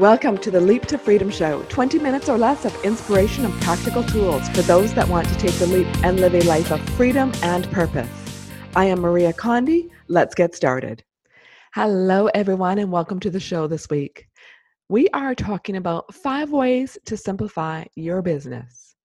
[0.00, 4.02] Welcome to the Leap to Freedom Show 20 minutes or less of inspiration and practical
[4.02, 7.30] tools for those that want to take the leap and live a life of freedom
[7.44, 8.10] and purpose.
[8.74, 9.88] I am Maria Condi.
[10.08, 11.04] Let's get started.
[11.74, 14.26] Hello, everyone, and welcome to the show this week.
[14.88, 18.96] We are talking about five ways to simplify your business.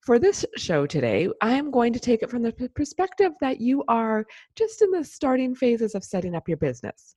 [0.00, 3.84] For this show today, I am going to take it from the perspective that you
[3.86, 4.26] are
[4.56, 7.14] just in the starting phases of setting up your business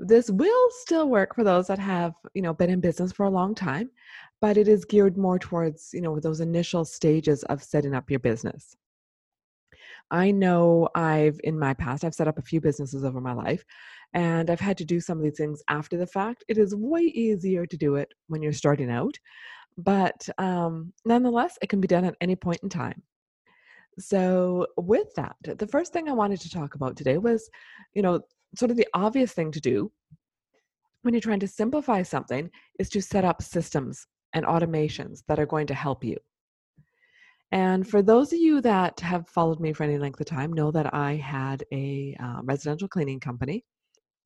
[0.00, 3.30] this will still work for those that have you know been in business for a
[3.30, 3.90] long time
[4.40, 8.20] but it is geared more towards you know those initial stages of setting up your
[8.20, 8.74] business.
[10.10, 13.64] I know i've in my past i've set up a few businesses over my life
[14.14, 16.44] and i've had to do some of these things after the fact.
[16.48, 19.18] It is way easier to do it when you're starting out
[19.76, 23.02] but um, nonetheless it can be done at any point in time.
[23.98, 27.50] So with that the first thing i wanted to talk about today was
[27.92, 28.22] you know
[28.56, 29.90] sort of the obvious thing to do
[31.02, 35.46] when you're trying to simplify something is to set up systems and automations that are
[35.46, 36.16] going to help you.
[37.52, 40.70] And for those of you that have followed me for any length of time, know
[40.70, 43.64] that I had a uh, residential cleaning company.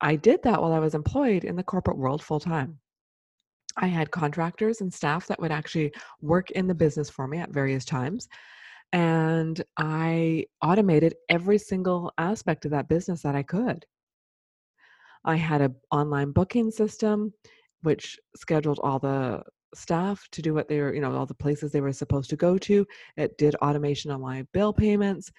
[0.01, 2.77] I did that while I was employed in the corporate world full time.
[3.77, 7.51] I had contractors and staff that would actually work in the business for me at
[7.51, 8.27] various times.
[8.93, 13.85] And I automated every single aspect of that business that I could.
[15.25, 17.33] I had an online booking system,
[17.81, 21.71] which scheduled all the staff to do what they were, you know, all the places
[21.71, 22.85] they were supposed to go to.
[23.17, 25.31] It did automation on my bill payments.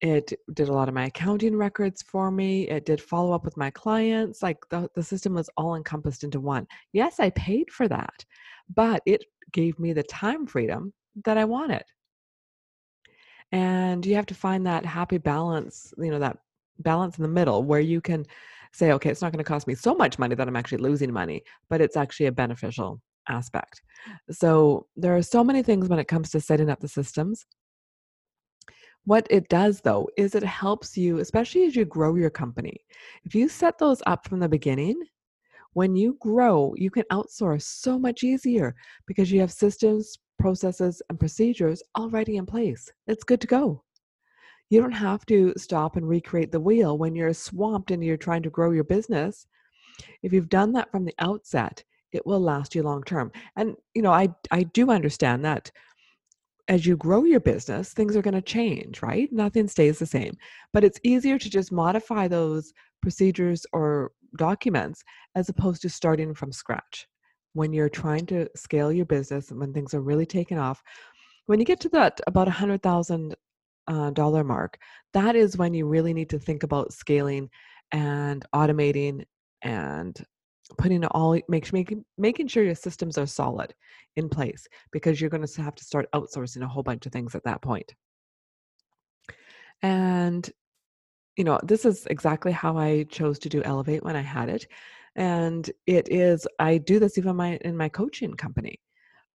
[0.00, 2.68] It did a lot of my accounting records for me.
[2.68, 4.42] It did follow up with my clients.
[4.42, 6.66] Like the, the system was all encompassed into one.
[6.92, 8.24] Yes, I paid for that,
[8.74, 10.92] but it gave me the time freedom
[11.24, 11.84] that I wanted.
[13.52, 16.38] And you have to find that happy balance, you know, that
[16.78, 18.24] balance in the middle where you can
[18.72, 21.12] say, okay, it's not going to cost me so much money that I'm actually losing
[21.12, 23.82] money, but it's actually a beneficial aspect.
[24.30, 27.46] So there are so many things when it comes to setting up the systems.
[29.04, 32.78] What it does though is it helps you, especially as you grow your company.
[33.24, 35.00] If you set those up from the beginning,
[35.74, 38.74] when you grow, you can outsource so much easier
[39.06, 42.90] because you have systems, processes, and procedures already in place.
[43.06, 43.82] It's good to go.
[44.72, 48.42] You don't have to stop and recreate the wheel when you're swamped and you're trying
[48.44, 49.46] to grow your business.
[50.22, 53.30] If you've done that from the outset, it will last you long term.
[53.56, 55.70] And you know, I I do understand that
[56.68, 59.30] as you grow your business, things are going to change, right?
[59.30, 60.38] Nothing stays the same.
[60.72, 62.72] But it's easier to just modify those
[63.02, 65.04] procedures or documents
[65.34, 67.06] as opposed to starting from scratch.
[67.52, 70.82] When you're trying to scale your business and when things are really taking off,
[71.44, 73.36] when you get to that about a hundred thousand
[73.88, 74.78] uh, dollar mark,
[75.12, 77.48] that is when you really need to think about scaling
[77.92, 79.24] and automating
[79.62, 80.16] and
[80.78, 83.74] putting all make, making making sure your systems are solid
[84.16, 87.34] in place because you're going to have to start outsourcing a whole bunch of things
[87.34, 87.92] at that point.
[89.82, 90.50] and
[91.36, 94.66] you know this is exactly how i chose to do elevate when i had it
[95.16, 98.78] and it is i do this even my in my coaching company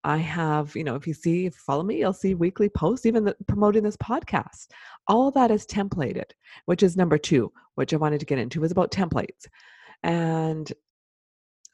[0.07, 3.05] I have, you know, if you see, if you follow me, you'll see weekly posts,
[3.05, 4.67] even the, promoting this podcast.
[5.09, 6.31] All that is templated,
[6.63, 9.47] which is number two, which I wanted to get into, was about templates.
[10.03, 10.71] And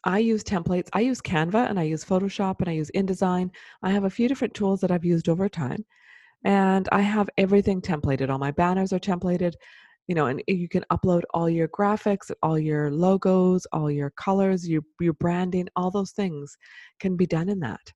[0.04, 0.90] I use templates.
[0.94, 3.52] I use Canva and I use Photoshop and I use InDesign.
[3.84, 5.86] I have a few different tools that I've used over time.
[6.44, 8.32] And I have everything templated.
[8.32, 9.54] All my banners are templated,
[10.08, 14.68] you know, and you can upload all your graphics, all your logos, all your colors,
[14.68, 16.58] your, your branding, all those things
[17.00, 17.94] can be done in that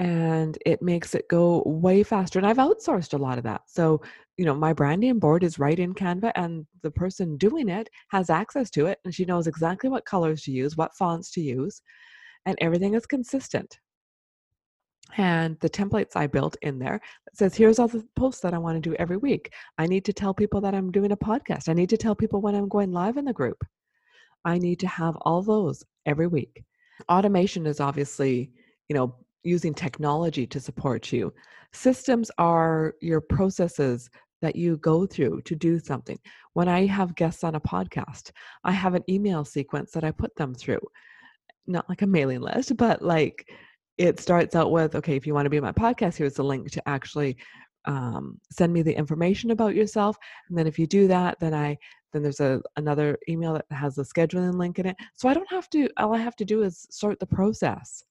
[0.00, 2.38] and it makes it go way faster.
[2.38, 3.60] And I've outsourced a lot of that.
[3.66, 4.00] So,
[4.38, 8.30] you know, my branding board is right in Canva, and the person doing it has
[8.30, 11.82] access to it, and she knows exactly what colors to use, what fonts to use,
[12.46, 13.78] and everything is consistent.
[15.18, 17.02] And the templates I built in there
[17.34, 19.52] says, here's all the posts that I want to do every week.
[19.76, 21.68] I need to tell people that I'm doing a podcast.
[21.68, 23.62] I need to tell people when I'm going live in the group.
[24.46, 26.64] I need to have all those every week.
[27.10, 28.52] Automation is obviously,
[28.88, 31.32] you know, using technology to support you.
[31.72, 34.10] Systems are your processes
[34.42, 36.18] that you go through to do something.
[36.54, 38.32] When I have guests on a podcast,
[38.64, 40.80] I have an email sequence that I put them through.
[41.66, 43.48] Not like a mailing list, but like
[43.98, 46.44] it starts out with okay, if you want to be on my podcast, here's the
[46.44, 47.36] link to actually
[47.84, 50.16] um, send me the information about yourself.
[50.48, 51.76] And then if you do that, then I
[52.12, 54.96] then there's a another email that has a scheduling link in it.
[55.14, 58.04] So I don't have to all I have to do is start the process.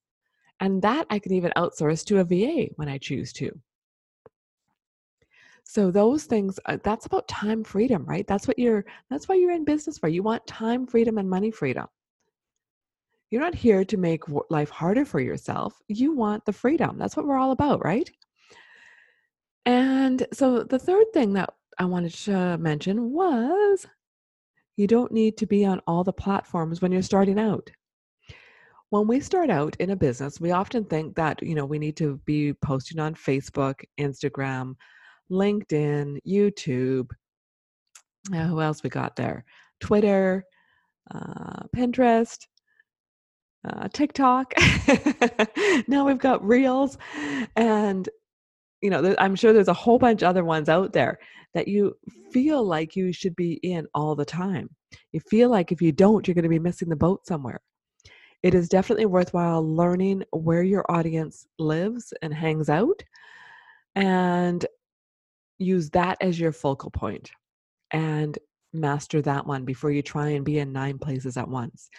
[0.60, 3.52] And that I can even outsource to a VA when I choose to.
[5.64, 8.26] So those things uh, that's about time freedom, right?
[8.26, 10.08] That's what you're that's why you're in business for.
[10.08, 11.86] You want time freedom and money freedom.
[13.30, 15.80] You're not here to make life harder for yourself.
[15.88, 16.98] You want the freedom.
[16.98, 18.10] That's what we're all about, right?
[19.68, 23.86] And so the third thing that I wanted to mention was
[24.76, 27.70] you don't need to be on all the platforms when you're starting out.
[28.92, 31.96] When we start out in a business, we often think that, you know, we need
[31.98, 34.74] to be posting on Facebook, Instagram,
[35.32, 37.10] LinkedIn, YouTube.
[38.34, 39.46] Uh, who else we got there?
[39.80, 40.44] Twitter,
[41.14, 42.40] uh, Pinterest,
[43.70, 44.54] uh, TikTok.
[45.88, 46.98] now we've got Reels,
[47.56, 48.10] and
[48.82, 51.20] you know, I'm sure there's a whole bunch other ones out there
[51.54, 51.96] that you
[52.32, 54.70] feel like you should be in all the time.
[55.12, 57.62] You feel like if you don't, you're going to be missing the boat somewhere.
[58.42, 63.04] It is definitely worthwhile learning where your audience lives and hangs out
[63.96, 64.66] and
[65.58, 67.32] use that as your focal point
[67.92, 68.38] and
[68.72, 71.90] master that one before you try and be in nine places at once.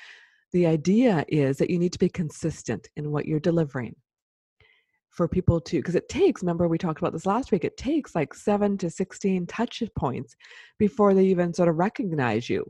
[0.52, 3.94] The idea is that you need to be consistent in what you're delivering
[5.10, 8.14] for people to, because it takes, remember we talked about this last week, it takes
[8.14, 10.36] like seven to 16 touch points
[10.78, 12.64] before they even sort of recognize you.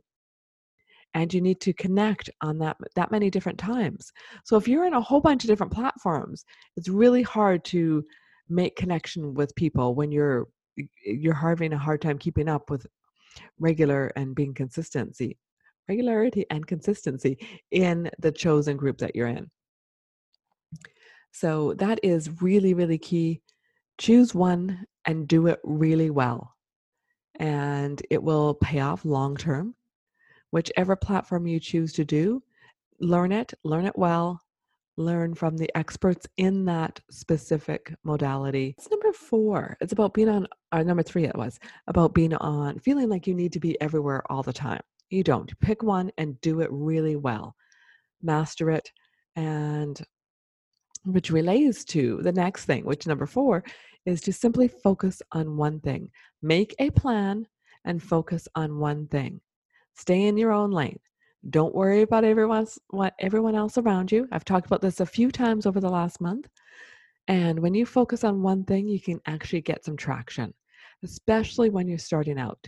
[1.15, 4.12] And you need to connect on that that many different times.
[4.45, 6.45] So if you're in a whole bunch of different platforms,
[6.77, 8.05] it's really hard to
[8.49, 10.49] make connection with people when you're
[11.05, 12.87] you're having a hard time keeping up with
[13.59, 15.39] regular and being consistency
[15.89, 17.37] regularity and consistency
[17.73, 19.51] in the chosen group that you're in.
[21.33, 23.41] So that is really really key.
[23.99, 26.55] Choose one and do it really well
[27.41, 29.75] and it will pay off long term
[30.50, 32.43] whichever platform you choose to do
[33.00, 34.41] learn it learn it well
[35.00, 38.75] learn from the experts in that specific modality.
[38.79, 39.76] It's number four.
[39.81, 43.35] It's about being on, uh, number three, it was about being on, feeling like you
[43.35, 44.82] need to be everywhere all the time.
[45.08, 45.58] You don't.
[45.61, 47.56] Pick one and do it really well.
[48.23, 48.91] Master it.
[49.37, 50.00] And
[51.05, 53.64] which relates to the next thing, which number four
[54.05, 56.11] is to simply focus on one thing.
[56.43, 57.47] Make a plan
[57.85, 59.41] and focus on one thing.
[60.00, 60.99] Stay in your own lane.
[61.50, 64.26] Don't worry about everyone's what everyone else around you.
[64.32, 66.49] I've talked about this a few times over the last month.
[67.29, 70.55] And when you focus on one thing, you can actually get some traction,
[71.05, 72.67] especially when you're starting out.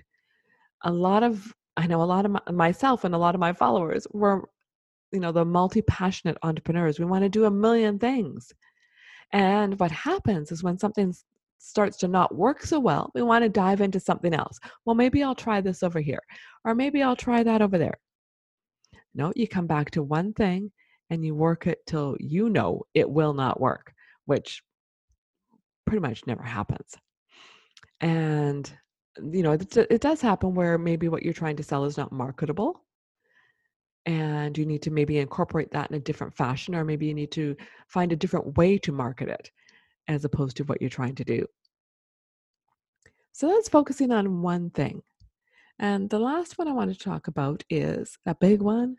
[0.82, 3.54] A lot of I know a lot of my, myself and a lot of my
[3.54, 4.50] followers were
[5.10, 6.98] you know the multi-passionate entrepreneurs.
[6.98, 8.52] We want to do a million things.
[9.32, 11.14] And what happens is when something
[11.62, 14.58] starts to not work so well, we want to dive into something else.
[14.84, 16.22] Well, maybe I'll try this over here,
[16.64, 17.98] or maybe I'll try that over there.
[19.14, 20.72] No, you come back to one thing
[21.10, 23.92] and you work it till you know it will not work,
[24.24, 24.62] which
[25.86, 26.96] pretty much never happens.
[28.00, 28.70] And,
[29.22, 32.82] you know, it, does happen where maybe what you're trying to sell is not marketable
[34.06, 37.30] and you need to maybe incorporate that in a different fashion or maybe you need
[37.32, 37.54] to
[37.88, 39.50] find a different way to market it
[40.08, 41.46] as opposed to what you're trying to do
[43.32, 45.02] so that's focusing on one thing
[45.78, 48.96] and the last one i want to talk about is a big one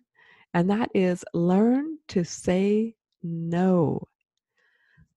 [0.54, 4.08] and that is learn to say no.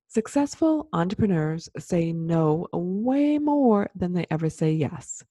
[0.09, 5.23] Successful entrepreneurs say no way more than they ever say yes.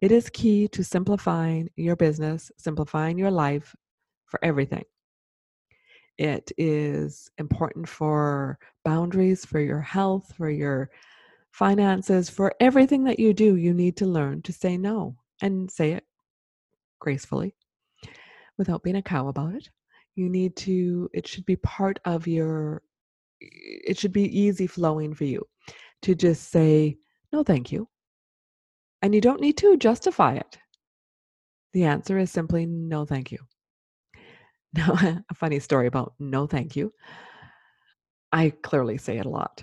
[0.00, 3.76] It is key to simplifying your business, simplifying your life
[4.26, 4.84] for everything.
[6.18, 10.90] It is important for boundaries, for your health, for your
[11.50, 13.56] finances, for everything that you do.
[13.56, 16.04] You need to learn to say no and say it
[17.00, 17.54] gracefully
[18.58, 19.68] without being a cow about it.
[20.14, 22.82] You need to, it should be part of your,
[23.40, 25.44] it should be easy flowing for you
[26.02, 26.96] to just say,
[27.32, 27.88] no, thank you.
[29.02, 30.58] And you don't need to justify it.
[31.72, 33.38] The answer is simply no, thank you.
[34.76, 34.92] Now,
[35.30, 36.92] a funny story about no, thank you.
[38.32, 39.62] I clearly say it a lot.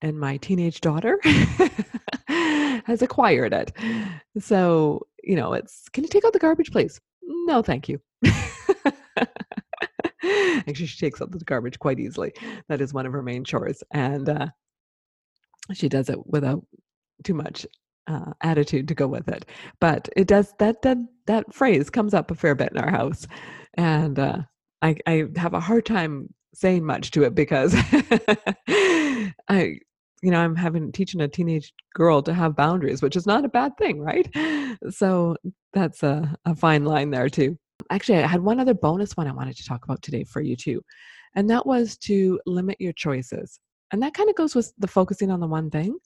[0.00, 1.18] And my teenage daughter
[2.28, 3.72] has acquired it.
[4.38, 7.00] So, you know, it's can you take out the garbage, please?
[7.22, 8.00] No, thank you.
[10.24, 12.32] Actually, she takes out the garbage quite easily.
[12.68, 13.82] That is one of her main chores.
[13.92, 14.48] And uh,
[15.72, 16.64] she does it without
[17.22, 17.66] too much
[18.08, 19.46] uh, attitude to go with it.
[19.80, 23.26] But it does that that that phrase comes up a fair bit in our house,
[23.74, 24.38] and uh,
[24.82, 27.74] I I have a hard time saying much to it because
[29.48, 29.78] I
[30.22, 33.48] you know I'm having teaching a teenage girl to have boundaries, which is not a
[33.48, 34.28] bad thing, right?
[34.90, 35.36] So
[35.72, 37.58] that's a, a fine line there too
[37.90, 40.56] actually, I had one other bonus one I wanted to talk about today for you
[40.56, 40.82] too,
[41.34, 43.58] and that was to limit your choices.
[43.92, 45.98] And that kind of goes with the focusing on the one thing.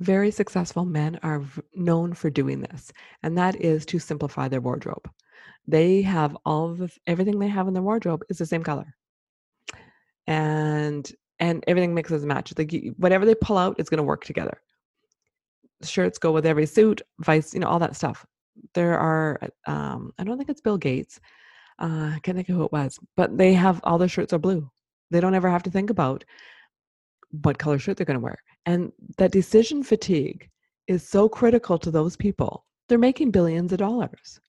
[0.00, 1.42] Very successful men are
[1.74, 5.10] known for doing this, and that is to simplify their wardrobe.
[5.68, 8.96] They have all the everything they have in their wardrobe is the same color.
[10.26, 12.58] And and everything mixes and matches.
[12.58, 14.60] Like whatever they pull out it's going to work together.
[15.82, 18.26] Shirts go with every suit, vice, you know, all that stuff.
[18.74, 21.20] There are, um, I don't think it's Bill Gates.
[21.78, 24.38] Uh, I can't think of who it was, but they have all their shirts are
[24.38, 24.68] blue.
[25.12, 26.24] They don't ever have to think about
[27.42, 28.42] what color shirt they're going to wear.
[28.66, 30.48] And that decision fatigue
[30.88, 32.64] is so critical to those people.
[32.88, 34.40] They're making billions of dollars.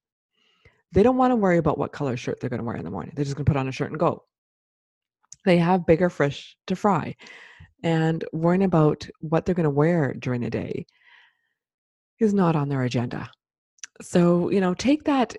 [0.91, 2.91] They don't want to worry about what color shirt they're going to wear in the
[2.91, 3.13] morning.
[3.15, 4.24] They're just going to put on a shirt and go.
[5.46, 7.15] They have bigger fish to fry.
[7.84, 10.86] And worrying about what they're going to wear during the day
[12.19, 13.29] is not on their agenda.
[14.01, 15.36] So, you know, take that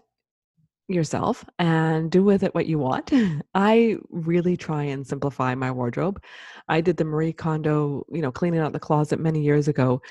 [0.89, 3.13] yourself and do with it what you want.
[3.55, 6.23] I really try and simplify my wardrobe.
[6.69, 10.03] I did the Marie Kondo, you know, cleaning out the closet many years ago.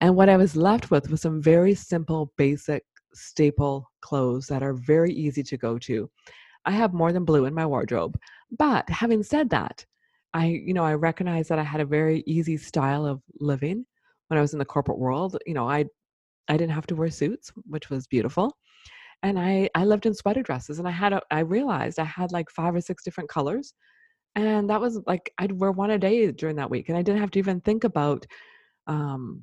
[0.00, 2.84] And what I was left with was some very simple, basic,
[3.14, 6.10] staple clothes that are very easy to go to.
[6.64, 8.18] I have more than blue in my wardrobe.
[8.58, 9.84] But having said that,
[10.32, 13.84] I, you know, I recognize that I had a very easy style of living
[14.28, 15.36] when I was in the corporate world.
[15.46, 15.84] You know, I
[16.48, 18.56] I didn't have to wear suits, which was beautiful
[19.24, 22.30] and I I lived in sweater dresses and I had a, I realized I had
[22.30, 23.74] like five or six different colors
[24.36, 27.20] and that was like I'd wear one a day during that week and I didn't
[27.20, 28.26] have to even think about
[28.86, 29.42] um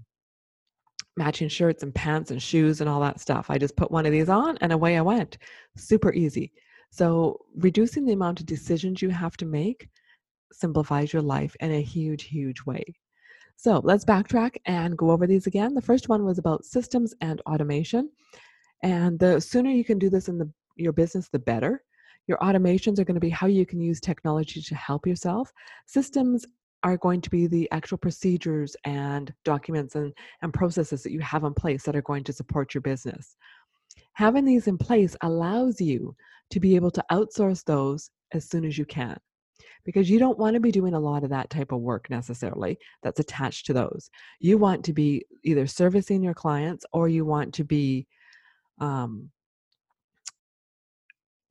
[1.17, 3.49] matching shirts and pants and shoes and all that stuff.
[3.49, 5.37] I just put one of these on and away I went.
[5.75, 6.51] Super easy.
[6.91, 9.89] So reducing the amount of decisions you have to make
[10.51, 12.83] simplifies your life in a huge huge way.
[13.55, 15.73] So let's backtrack and go over these again.
[15.73, 18.09] The first one was about systems and automation.
[18.83, 21.83] And the sooner you can do this in the, your business, the better.
[22.27, 25.51] Your automations are going to be how you can use technology to help yourself.
[25.85, 26.45] Systems
[26.83, 31.43] are going to be the actual procedures and documents and, and processes that you have
[31.43, 33.35] in place that are going to support your business.
[34.13, 36.15] Having these in place allows you
[36.49, 39.17] to be able to outsource those as soon as you can
[39.85, 42.77] because you don't want to be doing a lot of that type of work necessarily
[43.03, 44.09] that's attached to those.
[44.39, 48.07] You want to be either servicing your clients or you want to be
[48.79, 49.29] um,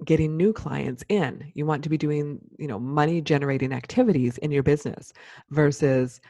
[0.04, 1.50] getting new clients in.
[1.54, 5.12] You want to be doing you know money generating activities in your business
[5.50, 6.20] versus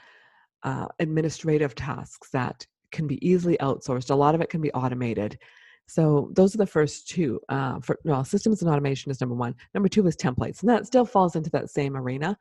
[0.63, 4.11] uh, administrative tasks that can be easily outsourced.
[4.11, 5.39] A lot of it can be automated.
[5.87, 9.55] So those are the first two uh, for well systems and automation is number one.
[9.75, 12.37] Number two is templates and that still falls into that same arena.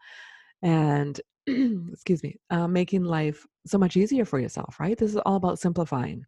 [0.61, 4.97] And excuse me uh, making life so much easier for yourself right?
[4.97, 6.25] This is all about simplifying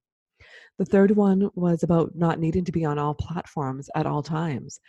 [0.78, 4.80] the third one was about not needing to be on all platforms at all times.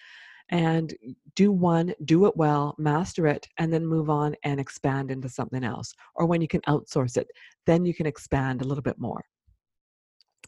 [0.48, 0.92] And
[1.34, 5.64] do one, do it well, master it, and then move on and expand into something
[5.64, 5.94] else.
[6.14, 7.28] Or when you can outsource it,
[7.64, 9.24] then you can expand a little bit more.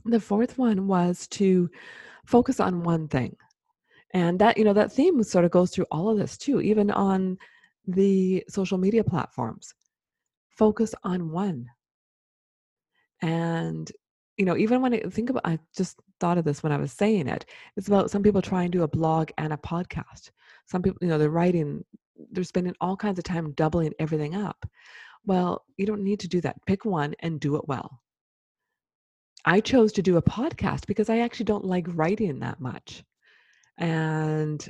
[0.05, 1.71] The fourth one was to
[2.27, 3.37] focus on one thing.
[4.13, 6.91] And that, you know, that theme sort of goes through all of this too, even
[6.91, 7.39] on
[7.87, 9.73] the social media platforms.
[10.51, 11.67] Focus on one.
[13.23, 13.91] And
[14.37, 16.93] you know, even when I think about, I just thought of this when I was
[16.93, 17.45] saying it.
[17.77, 20.31] It's about some people try and do a blog and a podcast.
[20.67, 21.85] Some people, you know, they're writing,
[22.33, 24.69] they're spending all kinds of time doubling everything up.
[25.27, 26.57] Well, you don't need to do that.
[26.67, 28.01] Pick one and do it well.
[29.45, 33.05] I chose to do a podcast because I actually don't like writing that much.
[33.79, 34.67] And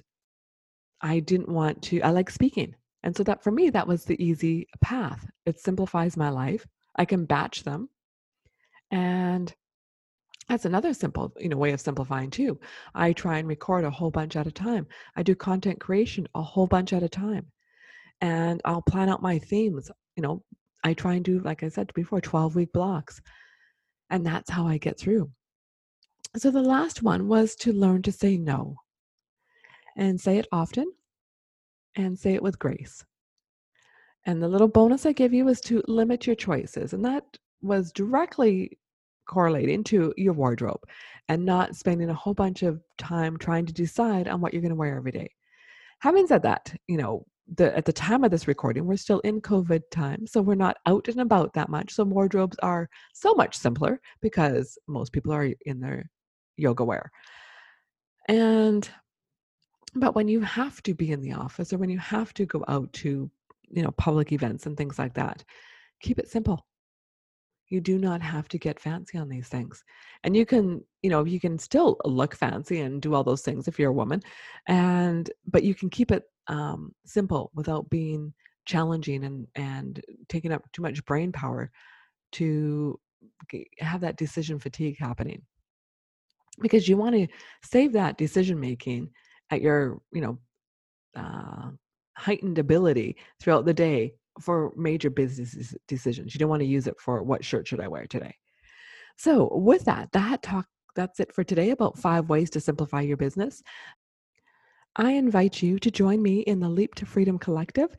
[1.01, 2.75] I didn't want to, I like speaking.
[3.03, 5.27] And so that for me, that was the easy path.
[5.47, 6.67] It simplifies my life.
[6.97, 7.89] I can batch them
[8.95, 9.53] and
[10.49, 12.61] that's another simple, you know, way of simplifying too.
[12.95, 14.87] I try and record a whole bunch at a time.
[15.17, 17.47] I do content creation a whole bunch at a time.
[18.21, 19.91] And I'll plan out my themes.
[20.15, 20.45] You know,
[20.85, 23.21] I try and do, like I said before, 12 week blocks.
[24.11, 25.29] And that's how I get through.
[26.37, 28.77] So the last one was to learn to say no
[29.97, 30.87] and say it often
[31.97, 33.05] and say it with grace.
[34.25, 36.93] And the little bonus I give you is to limit your choices.
[36.93, 37.25] And that
[37.65, 38.79] was directly
[39.27, 40.81] correlating into your wardrobe
[41.29, 44.71] and not spending a whole bunch of time trying to decide on what you're going
[44.71, 45.31] to wear every day.
[46.01, 47.25] Having said that, you know,
[47.57, 50.79] the, at the time of this recording, we're still in COVID time, so we're not
[50.87, 51.93] out and about that much.
[51.93, 56.11] So wardrobes are so much simpler because most people are in their
[56.57, 57.11] yoga wear.
[58.29, 58.89] And
[59.95, 62.65] but when you have to be in the office or when you have to go
[62.67, 63.31] out to,
[63.71, 65.45] you know, public events and things like that,
[66.01, 66.67] keep it simple
[67.69, 69.83] you do not have to get fancy on these things.
[70.23, 73.69] And you can, you know, you can still look fancy and do all those things
[73.69, 74.21] if you're a woman.
[74.69, 78.33] And but you can keep it um, simple without being
[78.67, 81.71] challenging and and taking up too much brain power
[82.33, 82.99] to
[83.79, 85.43] have that decision fatigue happening.
[86.61, 87.27] because you want to
[87.63, 89.11] save that decision making
[89.51, 90.39] at your you know
[91.17, 91.71] uh,
[92.17, 96.99] heightened ability throughout the day for major business decisions you don't want to use it
[96.99, 98.35] for what shirt should i wear today
[99.17, 103.17] so with that that talk that's it for today about five ways to simplify your
[103.17, 103.63] business
[104.97, 107.97] I invite you to join me in the Leap to Freedom Collective.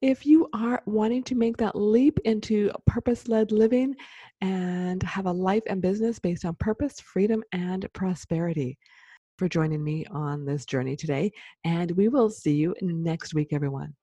[0.00, 3.94] If you are wanting to make that leap into purpose led living
[4.40, 8.78] and have a life and business based on purpose, freedom, and prosperity,
[9.38, 11.32] for joining me on this journey today.
[11.64, 13.94] And we will see you next week, everyone.